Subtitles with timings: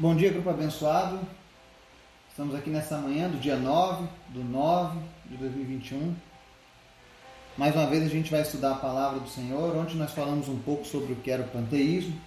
[0.00, 1.20] Bom dia, grupo abençoado.
[2.30, 6.16] Estamos aqui nessa manhã do dia 9 do 9 de 2021.
[7.58, 9.76] Mais uma vez a gente vai estudar a palavra do Senhor.
[9.76, 12.18] Ontem nós falamos um pouco sobre o que era o panteísmo.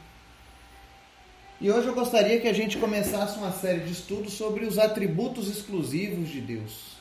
[1.59, 5.47] E hoje eu gostaria que a gente começasse uma série de estudos sobre os atributos
[5.47, 6.97] exclusivos de Deus.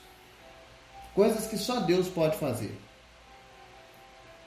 [1.14, 2.74] Coisas que só Deus pode fazer.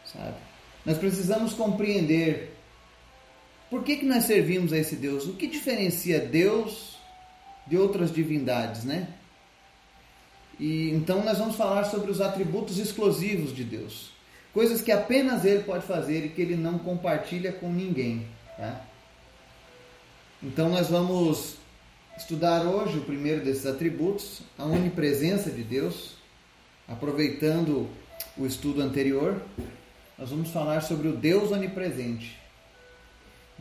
[0.04, 0.38] Sabe?
[0.84, 2.55] Nós precisamos compreender
[3.70, 5.26] por que, que nós servimos a esse Deus?
[5.26, 6.98] O que diferencia Deus
[7.68, 9.08] de outras divindades, né?
[10.60, 14.12] E então nós vamos falar sobre os atributos exclusivos de Deus,
[14.54, 18.82] coisas que apenas Ele pode fazer e que Ele não compartilha com ninguém, tá?
[20.42, 21.56] Então nós vamos
[22.18, 26.16] estudar hoje o primeiro desses atributos, a onipresença de Deus,
[26.88, 27.90] aproveitando
[28.38, 29.42] o estudo anterior,
[30.18, 32.45] nós vamos falar sobre o Deus onipresente.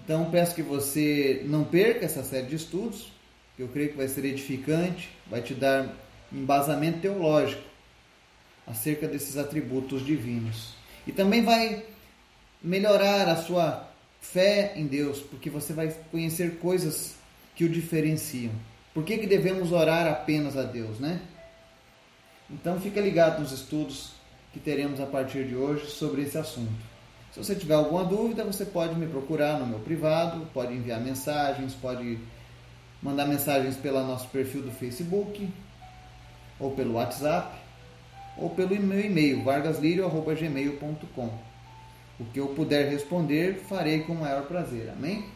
[0.05, 3.11] Então peço que você não perca essa série de estudos,
[3.57, 5.95] que eu creio que vai ser edificante, vai te dar
[6.31, 7.63] embasamento teológico
[8.67, 10.75] acerca desses atributos divinos.
[11.07, 11.85] E também vai
[12.63, 13.89] melhorar a sua
[14.21, 17.15] fé em Deus, porque você vai conhecer coisas
[17.55, 18.53] que o diferenciam.
[18.93, 21.21] Por que, que devemos orar apenas a Deus, né?
[22.51, 24.13] Então fica ligado nos estudos
[24.53, 26.94] que teremos a partir de hoje sobre esse assunto.
[27.35, 31.75] Se você tiver alguma dúvida, você pode me procurar no meu privado, pode enviar mensagens,
[31.75, 32.17] pode
[33.03, 35.51] mandar mensagens pelo nosso perfil do Facebook,
[36.61, 37.59] ou pelo WhatsApp,
[38.37, 41.39] ou pelo meu e-mail, vargaslirio.gmail.com.
[42.21, 44.89] O que eu puder responder, farei com o maior prazer.
[44.91, 45.29] Amém?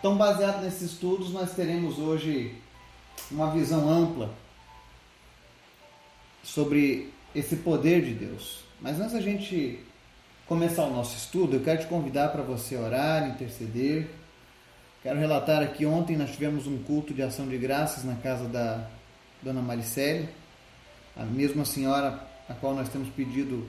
[0.00, 2.56] Então, baseado nesses estudos, nós teremos hoje
[3.30, 4.34] uma visão ampla
[6.42, 8.64] sobre esse poder de Deus.
[8.80, 9.78] Mas antes a gente
[10.50, 14.10] começar o nosso estudo, eu quero te convidar para você orar, interceder.
[15.00, 18.84] Quero relatar aqui, ontem nós tivemos um culto de ação de graças na casa da
[19.40, 20.28] Dona Maricele,
[21.16, 23.64] a mesma senhora a qual nós temos pedido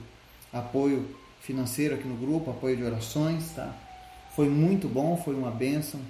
[0.52, 1.08] apoio
[1.40, 3.72] financeiro aqui no grupo, apoio de orações, tá?
[4.34, 6.00] Foi muito bom, foi uma bênção.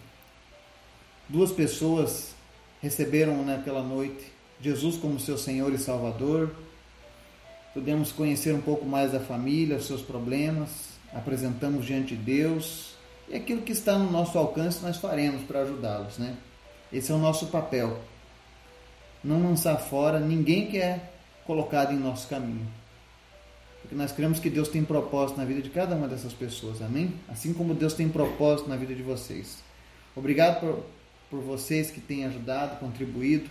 [1.28, 2.34] Duas pessoas
[2.80, 4.24] receberam naquela noite
[4.58, 6.50] Jesus como seu Senhor e Salvador
[7.74, 10.68] Podemos conhecer um pouco mais da família, os seus problemas,
[11.12, 12.94] apresentamos diante de Deus
[13.28, 16.36] e aquilo que está no nosso alcance nós faremos para ajudá-los, né?
[16.92, 17.98] Esse é o nosso papel.
[19.24, 21.10] Não lançar fora ninguém que é
[21.46, 22.66] colocado em nosso caminho.
[23.80, 27.14] Porque nós cremos que Deus tem propósito na vida de cada uma dessas pessoas, amém?
[27.28, 29.58] Assim como Deus tem propósito na vida de vocês.
[30.14, 30.84] Obrigado por,
[31.30, 33.48] por vocês que têm ajudado, contribuído.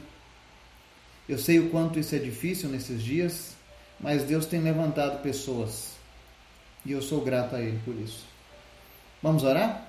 [1.27, 3.55] Eu sei o quanto isso é difícil nesses dias,
[4.01, 5.91] mas Deus tem levantado pessoas
[6.85, 8.25] e eu sou grato a Ele por isso.
[9.21, 9.87] Vamos orar?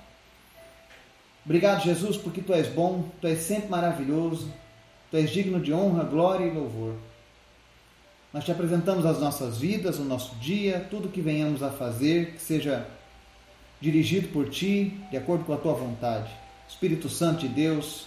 [1.43, 4.53] Obrigado, Jesus, porque Tu és bom, Tu és sempre maravilhoso,
[5.09, 6.95] Tu és digno de honra, glória e louvor.
[8.31, 12.41] Nós te apresentamos as nossas vidas, o nosso dia, tudo que venhamos a fazer, que
[12.41, 12.87] seja
[13.81, 16.31] dirigido por Ti, de acordo com a Tua vontade.
[16.67, 18.05] Espírito Santo de Deus,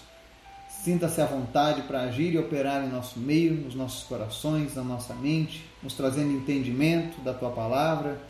[0.87, 5.13] Sinta-se à vontade para agir e operar em nosso meio, nos nossos corações, na nossa
[5.15, 8.21] mente, nos trazendo entendimento da tua palavra,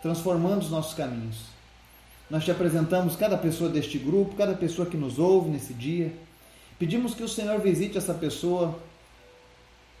[0.00, 1.36] transformando os nossos caminhos.
[2.30, 6.10] Nós te apresentamos cada pessoa deste grupo, cada pessoa que nos ouve nesse dia.
[6.78, 8.80] Pedimos que o Senhor visite essa pessoa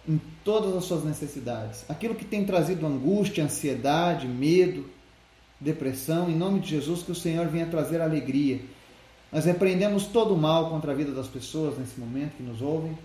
[0.08, 1.84] em todas as suas necessidades.
[1.90, 4.88] Aquilo que tem trazido angústia, ansiedade, medo,
[5.60, 8.60] depressão, em nome de Jesus, que o Senhor venha trazer alegria
[9.32, 12.96] nós repreendemos todo o mal contra a vida das pessoas nesse momento que nos ouvem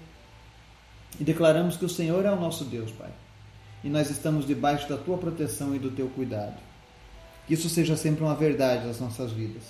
[1.19, 3.11] e declaramos que o Senhor é o nosso Deus, Pai.
[3.84, 6.56] E nós estamos debaixo da tua proteção e do teu cuidado.
[7.45, 9.63] Que isso seja sempre uma verdade nas nossas vidas.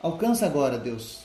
[0.00, 1.24] Alcança agora, Deus,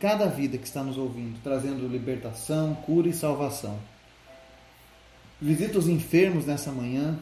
[0.00, 3.78] cada vida que está nos ouvindo, trazendo libertação, cura e salvação.
[5.40, 7.18] Visita os enfermos nessa manhã,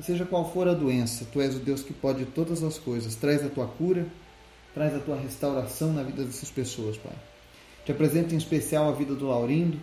[0.00, 3.14] seja qual for a doença, tu és o Deus que pode todas as coisas.
[3.14, 4.06] Traz a tua cura
[4.76, 7.14] Traz a tua restauração na vida dessas pessoas, Pai.
[7.86, 9.80] Te apresento em especial a vida do Laurindo.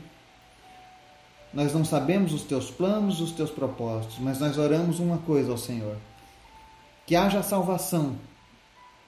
[1.52, 5.58] Nós não sabemos os teus planos, os teus propósitos, mas nós oramos uma coisa ao
[5.58, 5.98] Senhor:
[7.08, 8.16] que haja salvação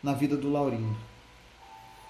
[0.01, 0.97] na vida do Laurindo.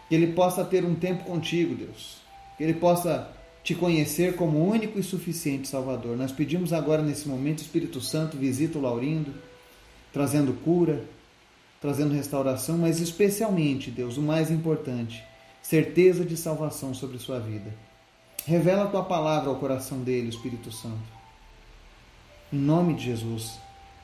[0.08, 2.20] Que ele possa ter um tempo contigo, Deus.
[2.58, 3.30] Que ele possa
[3.62, 6.16] te conhecer como único e suficiente Salvador.
[6.16, 9.34] Nós pedimos agora, nesse momento, Espírito Santo, visita o Laurindo,
[10.14, 11.04] trazendo cura,
[11.86, 15.24] trazendo restauração, mas especialmente, Deus, o mais importante,
[15.62, 17.72] certeza de salvação sobre sua vida.
[18.44, 20.98] Revela a tua palavra ao coração dele, Espírito Santo.
[22.52, 23.60] Em nome de Jesus.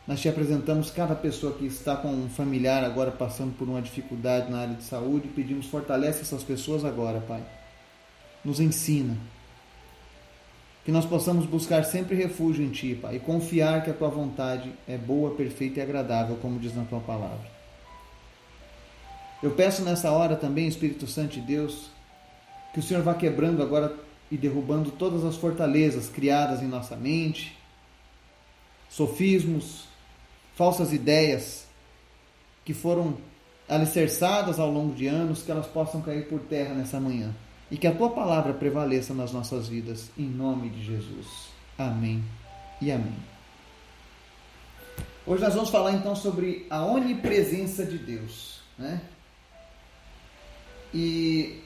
[0.08, 4.52] Nós te apresentamos cada pessoa que está com um familiar agora passando por uma dificuldade
[4.52, 5.28] na área de saúde.
[5.30, 7.44] Pedimos, fortalece essas pessoas agora, Pai.
[8.46, 9.18] Nos ensina.
[10.86, 14.72] Que nós possamos buscar sempre refúgio em Ti, Pai, e confiar que a Tua vontade
[14.88, 17.61] é boa, perfeita e agradável, como diz na Tua palavra.
[19.42, 21.90] Eu peço nessa hora também, Espírito Santo de Deus,
[22.74, 23.96] que o Senhor vá quebrando agora
[24.30, 27.58] e derrubando todas as fortalezas criadas em nossa mente,
[28.90, 29.86] sofismos,
[30.56, 31.66] falsas ideias
[32.64, 33.18] que foram
[33.68, 37.34] alicerçadas ao longo de anos, que elas possam cair por terra nessa manhã.
[37.70, 41.50] E que a tua palavra prevaleça nas nossas vidas, em nome de Jesus.
[41.78, 42.24] Amém
[42.82, 43.16] e amém.
[45.26, 48.62] Hoje nós vamos falar então sobre a onipresença de Deus.
[48.78, 49.02] Né?
[50.94, 51.62] E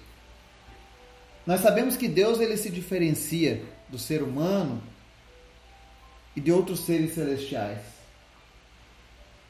[1.46, 4.82] nós sabemos que Deus ele se diferencia do ser humano
[6.36, 7.96] e de outros seres celestiais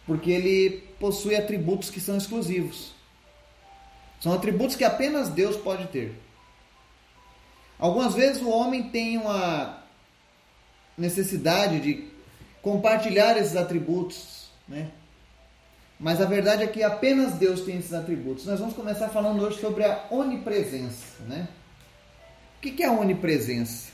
[0.05, 2.93] porque ele possui atributos que são exclusivos.
[4.19, 6.15] São atributos que apenas Deus pode ter.
[7.77, 9.83] Algumas vezes o homem tem uma
[10.97, 12.07] necessidade de
[12.61, 14.91] compartilhar esses atributos, né?
[15.99, 18.45] Mas a verdade é que apenas Deus tem esses atributos.
[18.45, 21.47] Nós vamos começar falando hoje sobre a onipresença, né?
[22.57, 23.91] O que é a onipresença?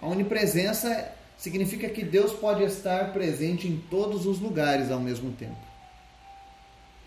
[0.00, 5.56] A onipresença significa que Deus pode estar presente em todos os lugares ao mesmo tempo.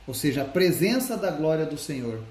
[0.08, 2.22] Ou seja, a presença da glória do Senhor,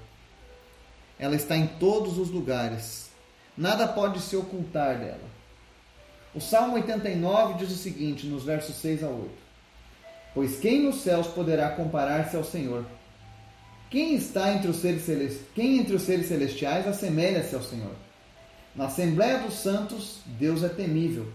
[1.19, 3.11] ela está em todos os lugares.
[3.57, 5.31] Nada pode se ocultar dela.
[6.35, 9.42] O Salmo 89 diz o seguinte, nos versos 6 a 8:
[10.35, 12.85] Pois quem nos céus poderá comparar-se ao Senhor?
[13.91, 17.95] Quem está entre os seres celestiais, quem entre os seres celestiais assemelha-se ao Senhor?
[18.75, 21.27] Na Assembleia dos Santos, Deus é temível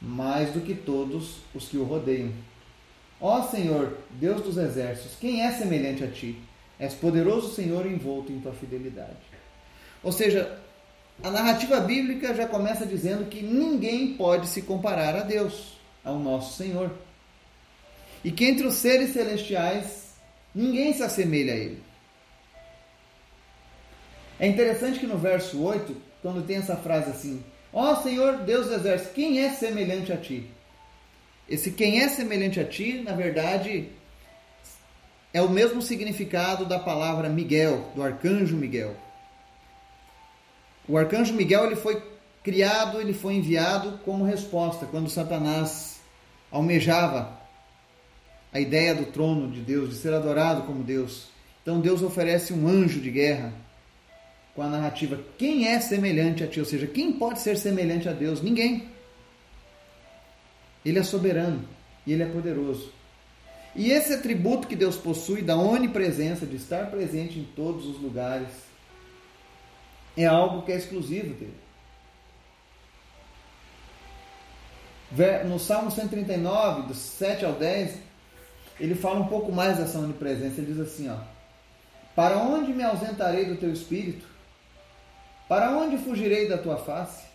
[0.00, 2.30] mais do que todos os que o rodeiam.
[3.20, 6.40] Ó Senhor, Deus dos exércitos, quem é semelhante a ti?
[6.78, 9.16] És poderoso Senhor envolto em tua fidelidade.
[10.04, 10.56] Ou seja,
[11.20, 16.56] a narrativa bíblica já começa dizendo que ninguém pode se comparar a Deus, ao nosso
[16.56, 16.92] Senhor.
[18.24, 20.14] E que entre os seres celestiais,
[20.54, 21.82] ninguém se assemelha a Ele.
[24.40, 27.42] É interessante que no verso 8, quando tem essa frase assim,
[27.72, 30.48] Ó Senhor Deus do exército, quem é semelhante a ti?
[31.48, 33.90] Esse quem é semelhante a ti, na verdade,
[35.32, 38.96] é o mesmo significado da palavra Miguel, do arcanjo Miguel.
[40.88, 42.02] O arcanjo Miguel ele foi
[42.42, 46.00] criado, ele foi enviado como resposta quando Satanás
[46.50, 47.37] almejava
[48.52, 51.28] a ideia do trono de Deus, de ser adorado como Deus.
[51.62, 53.52] Então Deus oferece um anjo de guerra
[54.54, 58.12] com a narrativa quem é semelhante a ti, ou seja, quem pode ser semelhante a
[58.12, 58.42] Deus?
[58.42, 58.88] Ninguém.
[60.84, 61.64] Ele é soberano
[62.06, 62.92] e ele é poderoso.
[63.76, 68.48] E esse atributo que Deus possui da onipresença, de estar presente em todos os lugares,
[70.16, 71.54] é algo que é exclusivo dele.
[75.46, 78.07] No Salmo 139, dos 7 ao 10,
[78.80, 80.60] ele fala um pouco mais dessa onipresença.
[80.60, 81.16] Ele diz assim: ó,
[82.14, 84.26] Para onde me ausentarei do teu espírito?
[85.48, 87.26] Para onde fugirei da tua face?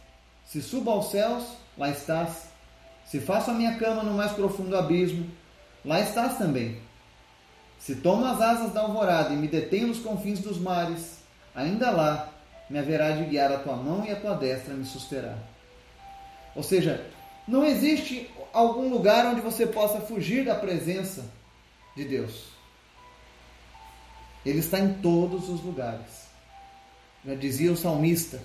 [0.45, 1.44] Se subo aos céus,
[1.78, 2.48] lá estás.
[3.06, 5.30] Se faço a minha cama no mais profundo abismo,
[5.84, 6.80] lá estás também.
[7.80, 11.19] Se tomo as asas da alvorada e me detenho nos confins dos mares,
[11.54, 12.30] ainda lá
[12.69, 15.36] me haverá de guiar a tua mão e a tua destra me susterá.
[16.56, 17.06] Ou seja,
[17.48, 21.26] não existe algum lugar onde você possa fugir da presença
[21.96, 22.54] de Deus.
[24.46, 26.28] Ele está em todos os lugares.
[27.26, 28.42] Já dizia o salmista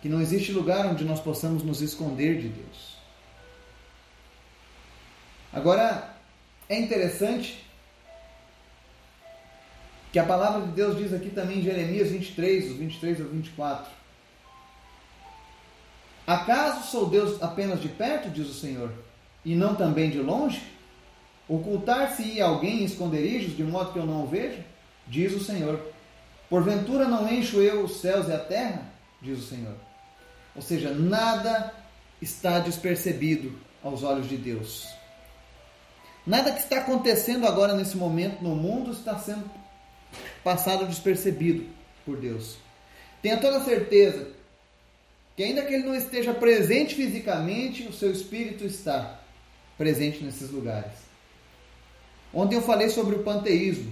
[0.00, 2.96] que não existe lugar onde nós possamos nos esconder de Deus.
[5.52, 6.14] Agora,
[6.68, 7.64] é interessante
[10.12, 13.99] que a palavra de Deus diz aqui também em Jeremias 23, 23 ao 24.
[16.30, 18.92] Acaso sou Deus apenas de perto, diz o Senhor,
[19.44, 20.62] e não também de longe?
[21.48, 24.64] Ocultar-se-ia alguém em esconderijos, de modo que eu não o veja?
[25.08, 25.80] Diz o Senhor.
[26.48, 28.92] Porventura não encho eu os céus e a terra?
[29.20, 29.74] Diz o Senhor.
[30.54, 31.74] Ou seja, nada
[32.22, 34.86] está despercebido aos olhos de Deus.
[36.24, 39.50] Nada que está acontecendo agora nesse momento no mundo está sendo
[40.44, 41.66] passado despercebido
[42.06, 42.56] por Deus.
[43.20, 44.38] Tenha toda certeza
[45.40, 49.22] que, ainda que ele não esteja presente fisicamente, o seu espírito está
[49.78, 50.92] presente nesses lugares.
[52.30, 53.90] Ontem eu falei sobre o panteísmo.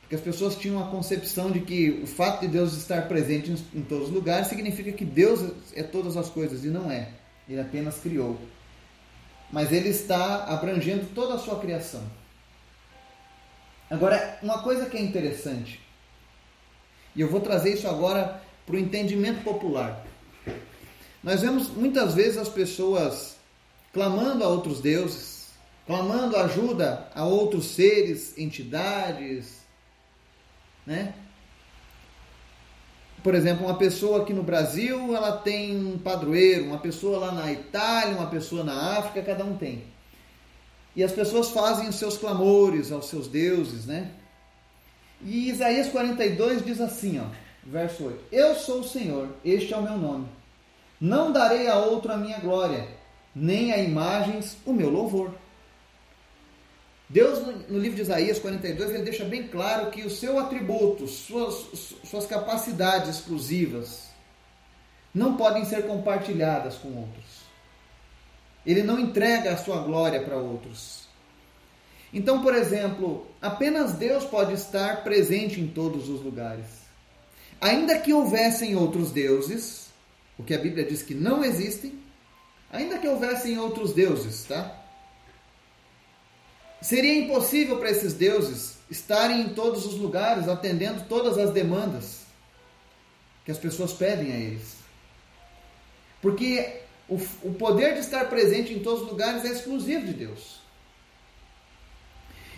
[0.00, 3.82] Porque as pessoas tinham a concepção de que o fato de Deus estar presente em
[3.82, 5.40] todos os lugares significa que Deus
[5.74, 7.14] é todas as coisas, e não é.
[7.48, 8.38] Ele apenas criou.
[9.50, 12.02] mas ele está abrangendo toda a sua criação.
[13.90, 15.80] Agora, uma coisa que é interessante,
[17.16, 20.06] e eu vou trazer isso agora para o entendimento popular.
[21.22, 23.36] Nós vemos muitas vezes as pessoas
[23.92, 25.48] clamando a outros deuses,
[25.86, 29.60] clamando ajuda a outros seres, entidades,
[30.86, 31.14] né?
[33.22, 37.52] Por exemplo, uma pessoa aqui no Brasil, ela tem um padroeiro, uma pessoa lá na
[37.52, 39.84] Itália, uma pessoa na África, cada um tem.
[40.96, 44.10] E as pessoas fazem os seus clamores aos seus deuses, né?
[45.22, 47.26] E Isaías 42 diz assim, ó,
[47.62, 50.26] verso 8: Eu sou o Senhor, este é o meu nome.
[51.00, 52.86] Não darei a outro a minha glória,
[53.34, 55.32] nem a imagens o meu louvor.
[57.08, 61.96] Deus, no livro de Isaías 42, ele deixa bem claro que o seu atributo, suas,
[62.04, 64.10] suas capacidades exclusivas,
[65.12, 67.40] não podem ser compartilhadas com outros.
[68.64, 71.08] Ele não entrega a sua glória para outros.
[72.12, 76.66] Então, por exemplo, apenas Deus pode estar presente em todos os lugares.
[77.60, 79.89] Ainda que houvessem outros deuses,
[80.40, 82.00] o que a Bíblia diz que não existem,
[82.72, 84.74] ainda que houvessem outros deuses, tá?
[86.80, 92.22] Seria impossível para esses deuses estarem em todos os lugares, atendendo todas as demandas
[93.44, 94.76] que as pessoas pedem a eles.
[96.22, 100.58] Porque o, o poder de estar presente em todos os lugares é exclusivo de Deus.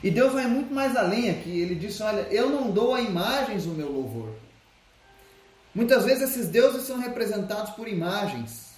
[0.04, 1.60] E Deus vai muito mais além aqui.
[1.60, 4.32] Ele disse: Olha, eu não dou a imagens o meu louvor.
[5.74, 8.72] Muitas vezes esses deuses são representados por imagens.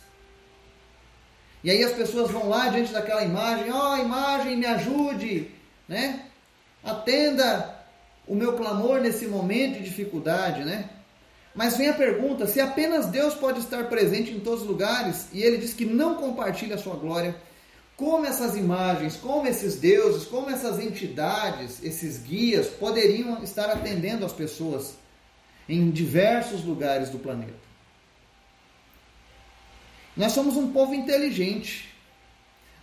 [1.62, 5.50] E aí as pessoas vão lá diante daquela imagem, ó, oh, imagem, me ajude,
[5.88, 6.26] né?
[6.84, 7.74] Atenda
[8.26, 10.90] o meu clamor nesse momento de dificuldade, né?
[11.54, 15.42] Mas vem a pergunta: se apenas Deus pode estar presente em todos os lugares e
[15.42, 17.34] ele diz que não compartilha a sua glória,
[17.96, 24.32] como essas imagens, como esses deuses, como essas entidades, esses guias poderiam estar atendendo as
[24.32, 24.96] pessoas
[25.68, 27.64] em diversos lugares do planeta?
[30.16, 31.92] Nós somos um povo inteligente.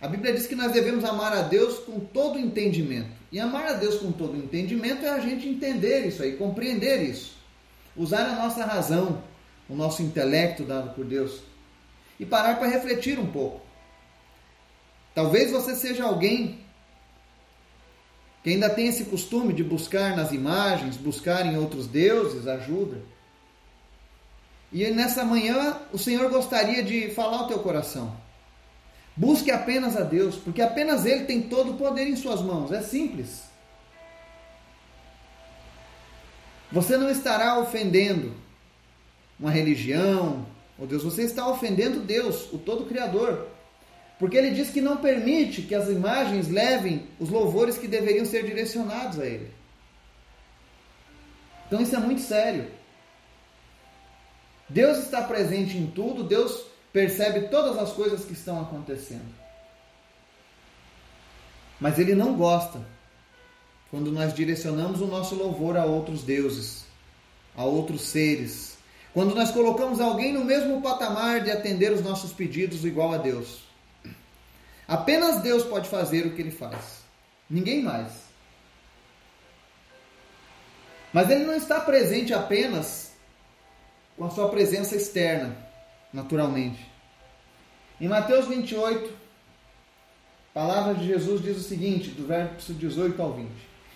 [0.00, 3.10] A Bíblia diz que nós devemos amar a Deus com todo entendimento.
[3.30, 7.36] E amar a Deus com todo entendimento é a gente entender isso aí, compreender isso.
[7.96, 9.22] Usar a nossa razão,
[9.68, 11.40] o nosso intelecto dado por Deus
[12.18, 13.62] e parar para refletir um pouco.
[15.14, 16.58] Talvez você seja alguém
[18.42, 23.00] que ainda tem esse costume de buscar nas imagens, buscar em outros deuses ajuda.
[24.72, 28.16] E nessa manhã o Senhor gostaria de falar ao teu coração.
[29.14, 32.72] Busque apenas a Deus, porque apenas Ele tem todo o poder em suas mãos.
[32.72, 33.42] É simples.
[36.72, 38.34] Você não estará ofendendo
[39.38, 40.46] uma religião
[40.78, 43.46] ou Deus, você está ofendendo Deus, o Todo-Criador.
[44.22, 48.44] Porque ele diz que não permite que as imagens levem os louvores que deveriam ser
[48.44, 49.50] direcionados a Ele.
[51.66, 52.70] Então isso é muito sério.
[54.68, 59.26] Deus está presente em tudo, Deus percebe todas as coisas que estão acontecendo.
[61.80, 62.80] Mas Ele não gosta
[63.90, 66.84] quando nós direcionamos o nosso louvor a outros deuses,
[67.56, 68.78] a outros seres.
[69.12, 73.71] Quando nós colocamos alguém no mesmo patamar de atender os nossos pedidos igual a Deus.
[74.86, 77.02] Apenas Deus pode fazer o que ele faz.
[77.48, 78.22] Ninguém mais.
[81.12, 83.12] Mas ele não está presente apenas
[84.16, 85.56] com a sua presença externa,
[86.12, 86.90] naturalmente.
[88.00, 89.12] Em Mateus 28,
[90.54, 93.48] a palavra de Jesus diz o seguinte, do verso 18 ao 20.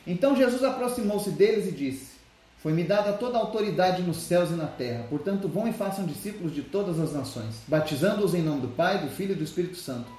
[0.07, 2.17] Então Jesus aproximou-se deles e disse:
[2.59, 5.07] Foi-me dada toda a autoridade nos céus e na terra.
[5.11, 9.11] Portanto, vão e façam discípulos de todas as nações, batizando-os em nome do Pai, do
[9.11, 10.11] Filho e do Espírito Santo,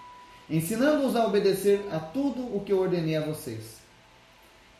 [0.49, 3.77] ensinando-os a obedecer a tudo o que eu ordenei a vocês.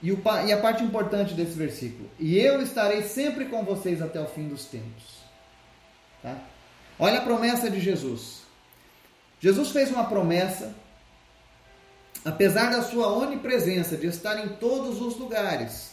[0.02, 4.20] E, o, e a parte importante desse versículo: E eu estarei sempre com vocês até
[4.20, 5.18] o fim dos tempos.
[6.22, 6.38] Tá?
[7.00, 8.42] Olha a promessa de Jesus.
[9.40, 10.74] Jesus fez uma promessa
[12.28, 15.92] apesar da sua onipresença, de estar em todos os lugares.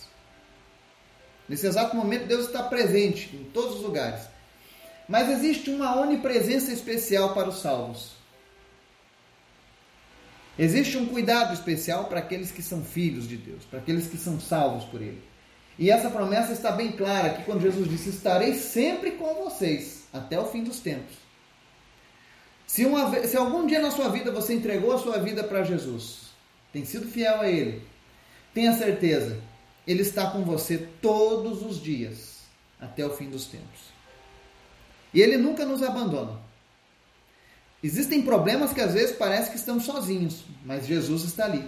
[1.48, 4.22] Nesse exato momento, Deus está presente em todos os lugares.
[5.08, 8.12] Mas existe uma onipresença especial para os salvos.
[10.58, 14.38] Existe um cuidado especial para aqueles que são filhos de Deus, para aqueles que são
[14.38, 15.20] salvos por Ele.
[15.78, 20.38] E essa promessa está bem clara aqui quando Jesus disse: Estarei sempre com vocês até
[20.38, 21.16] o fim dos tempos.
[22.66, 26.30] Se, uma, se algum dia na sua vida você entregou a sua vida para Jesus,
[26.72, 27.82] tem sido fiel a Ele,
[28.52, 29.40] tenha certeza,
[29.86, 32.42] Ele está com você todos os dias,
[32.80, 33.92] até o fim dos tempos.
[35.12, 36.43] E Ele nunca nos abandona.
[37.84, 41.62] Existem problemas que às vezes parece que estamos sozinhos, mas Jesus está ali.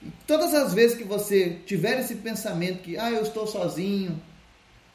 [0.00, 4.22] E todas as vezes que você tiver esse pensamento que, ah, eu estou sozinho,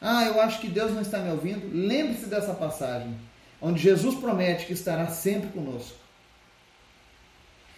[0.00, 3.14] ah, eu acho que Deus não está me ouvindo, lembre-se dessa passagem,
[3.60, 5.98] onde Jesus promete que estará sempre conosco.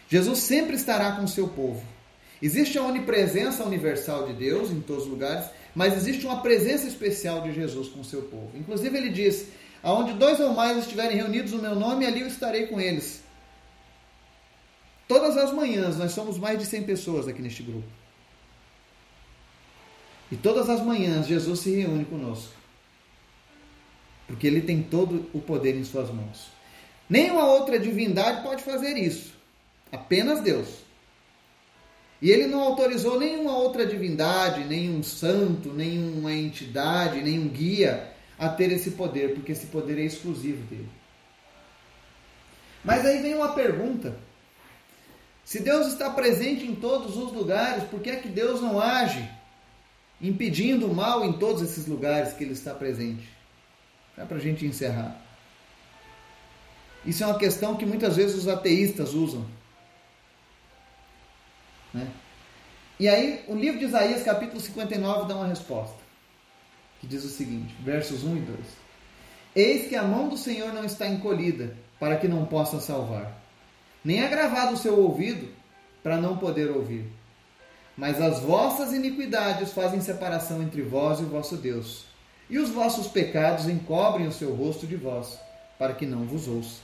[0.08, 1.82] Jesus sempre estará com o seu povo.
[2.40, 7.40] Existe a onipresença universal de Deus em todos os lugares, mas existe uma presença especial
[7.42, 8.52] de Jesus com o seu povo.
[8.54, 9.48] Inclusive ele diz:
[9.84, 13.22] Aonde dois ou mais estiverem reunidos no meu nome, ali eu estarei com eles.
[15.06, 17.86] Todas as manhãs, nós somos mais de 100 pessoas aqui neste grupo.
[20.32, 22.54] E todas as manhãs, Jesus se reúne conosco.
[24.26, 26.48] Porque ele tem todo o poder em suas mãos.
[27.06, 29.34] Nenhuma outra divindade pode fazer isso.
[29.92, 30.78] Apenas Deus.
[32.22, 38.70] E ele não autorizou nenhuma outra divindade, nenhum santo, nenhuma entidade, nenhum guia a ter
[38.72, 40.88] esse poder, porque esse poder é exclusivo dele.
[42.84, 44.16] Mas aí vem uma pergunta:
[45.44, 49.28] se Deus está presente em todos os lugares, por que é que Deus não age
[50.20, 53.28] impedindo o mal em todos esses lugares que Ele está presente?
[54.16, 55.20] É para a gente encerrar.
[57.04, 59.44] Isso é uma questão que muitas vezes os ateístas usam.
[61.92, 62.10] Né?
[62.98, 66.03] E aí, o livro de Isaías, capítulo 59, dá uma resposta
[67.04, 68.58] que diz o seguinte, versos 1 e 2.
[69.54, 73.40] Eis que a mão do Senhor não está encolhida, para que não possa salvar,
[74.02, 75.48] nem é gravado o seu ouvido,
[76.02, 77.06] para não poder ouvir.
[77.96, 82.06] Mas as vossas iniquidades fazem separação entre vós e o vosso Deus,
[82.48, 85.38] e os vossos pecados encobrem o seu rosto de vós,
[85.78, 86.80] para que não vos ouça.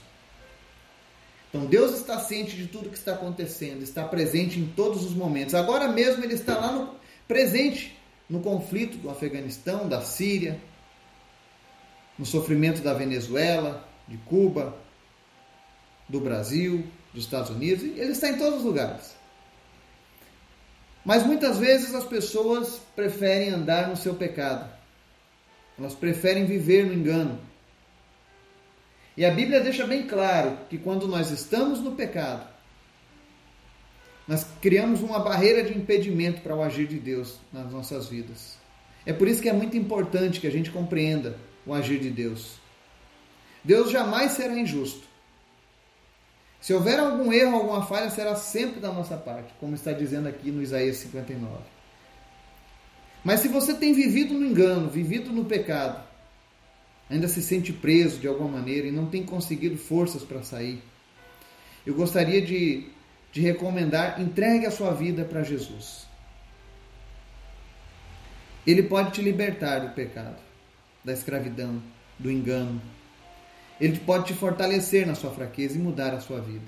[1.49, 5.53] Então Deus está ciente de tudo que está acontecendo, está presente em todos os momentos.
[5.53, 6.95] Agora mesmo Ele está lá no
[7.27, 7.99] presente
[8.31, 10.57] no conflito do Afeganistão, da Síria,
[12.17, 14.73] no sofrimento da Venezuela, de Cuba,
[16.07, 19.17] do Brasil, dos Estados Unidos, ele está em todos os lugares.
[21.03, 24.71] Mas muitas vezes as pessoas preferem andar no seu pecado.
[25.77, 27.37] Elas preferem viver no engano.
[29.17, 32.47] E a Bíblia deixa bem claro que quando nós estamos no pecado,
[34.31, 38.57] nós criamos uma barreira de impedimento para o agir de Deus nas nossas vidas.
[39.05, 42.53] É por isso que é muito importante que a gente compreenda o agir de Deus.
[43.61, 45.01] Deus jamais será injusto.
[46.61, 50.49] Se houver algum erro, alguma falha, será sempre da nossa parte, como está dizendo aqui
[50.49, 51.53] no Isaías 59.
[53.25, 56.01] Mas se você tem vivido no engano, vivido no pecado,
[57.09, 60.81] ainda se sente preso de alguma maneira e não tem conseguido forças para sair,
[61.85, 62.89] eu gostaria de
[63.31, 66.05] de recomendar, entregue a sua vida para Jesus.
[68.65, 70.37] Ele pode te libertar do pecado,
[71.03, 71.81] da escravidão,
[72.19, 72.81] do engano.
[73.79, 76.65] Ele pode te fortalecer na sua fraqueza e mudar a sua vida.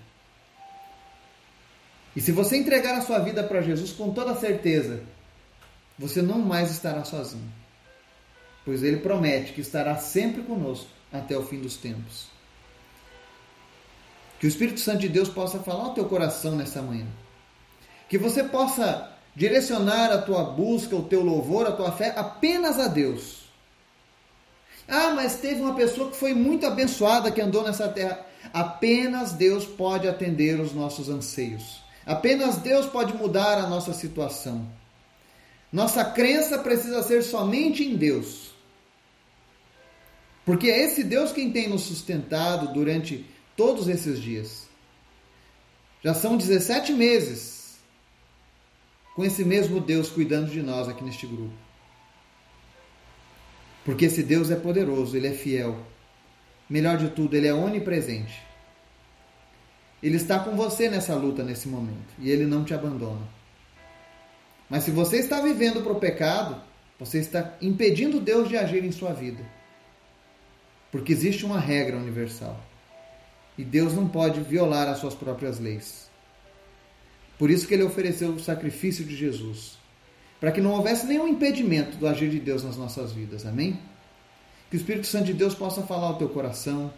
[2.15, 5.03] E se você entregar a sua vida para Jesus com toda certeza,
[5.97, 7.51] você não mais estará sozinho,
[8.65, 12.32] pois ele promete que estará sempre conosco até o fim dos tempos.
[14.43, 17.05] Que o Espírito Santo de Deus possa falar ao teu coração nessa manhã.
[18.09, 22.89] Que você possa direcionar a tua busca, o teu louvor, a tua fé apenas a
[22.89, 23.43] Deus.
[24.85, 28.19] Ah, mas teve uma pessoa que foi muito abençoada que andou nessa terra.
[28.51, 31.81] Apenas Deus pode atender os nossos anseios.
[32.05, 34.67] Apenas Deus pode mudar a nossa situação.
[35.71, 38.51] Nossa crença precisa ser somente em Deus.
[40.45, 44.67] Porque é esse Deus quem tem nos sustentado durante todos esses dias.
[46.03, 47.77] Já são 17 meses
[49.15, 51.53] com esse mesmo Deus cuidando de nós aqui neste grupo.
[53.85, 55.77] Porque esse Deus é poderoso, ele é fiel.
[56.69, 58.41] Melhor de tudo, ele é onipresente.
[60.01, 63.25] Ele está com você nessa luta nesse momento e ele não te abandona.
[64.69, 66.61] Mas se você está vivendo para o pecado,
[66.99, 69.45] você está impedindo Deus de agir em sua vida.
[70.91, 72.59] Porque existe uma regra universal.
[73.57, 76.09] E Deus não pode violar as suas próprias leis.
[77.37, 79.77] Por isso que ele ofereceu o sacrifício de Jesus,
[80.39, 83.45] para que não houvesse nenhum impedimento do agir de Deus nas nossas vidas.
[83.45, 83.79] Amém?
[84.69, 86.93] Que o Espírito Santo de Deus possa falar ao teu coração,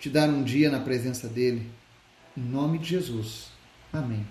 [0.00, 1.70] te dar um dia na presença dele.
[2.36, 3.48] Em nome de Jesus.
[3.92, 4.26] Amém.